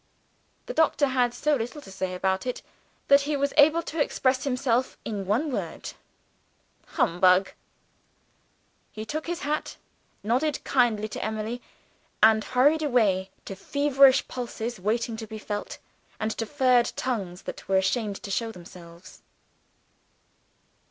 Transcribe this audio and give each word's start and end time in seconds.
The 0.65 0.73
doctor 0.73 1.05
had 1.09 1.31
so 1.31 1.53
little 1.55 1.79
to 1.79 1.91
say 1.91 2.15
about 2.15 2.47
it 2.47 2.63
that 3.07 3.21
he 3.21 3.37
was 3.37 3.53
able 3.55 3.83
to 3.83 4.01
express 4.01 4.45
himself 4.45 4.97
in 5.05 5.27
one 5.27 5.51
word: 5.51 5.91
"Humbug!" 6.97 7.51
He 8.91 9.05
took 9.05 9.27
his 9.27 9.41
hat 9.41 9.77
nodded 10.23 10.63
kindly 10.63 11.07
to 11.09 11.23
Emily 11.23 11.61
and 12.23 12.43
hurried 12.43 12.81
away 12.81 13.29
to 13.45 13.55
feverish 13.55 14.27
pulses 14.27 14.79
waiting 14.79 15.17
to 15.17 15.27
be 15.27 15.37
felt, 15.37 15.77
and 16.19 16.31
to 16.31 16.47
furred 16.47 16.91
tongues 16.95 17.43
that 17.43 17.67
were 17.67 17.77
ashamed 17.77 18.15
to 18.23 18.31
show 18.31 18.51
themselves. 18.51 19.21